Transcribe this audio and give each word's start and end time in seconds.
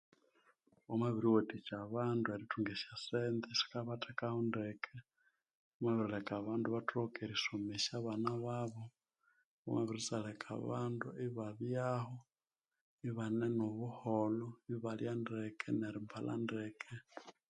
Thwamabiriwathikya 0.83 1.75
abandu 1.87 2.25
erithunga 2.35 2.71
esya 2.75 2.95
sente 3.05 3.45
esikabathekaho 3.53 4.39
ndeke 4.49 4.95
lyamabirileka 5.75 6.31
abandu 6.35 6.65
ibathoka 6.67 7.17
erisomesya 7.25 7.93
abana 8.01 8.29
babo 8.45 8.83
lyamabithasyalela 9.61 10.47
abandu 10.57 11.07
ibabyaho 11.27 12.15
ibane 13.09 13.45
nobuholho 13.57 14.49
ibalya 14.75 15.11
ndeke 15.21 15.67
nerimbalha 15.79 16.33
ndeke. 16.43 16.91